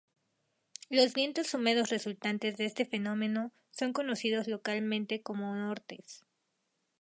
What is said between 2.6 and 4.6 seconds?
este fenómeno son conocidos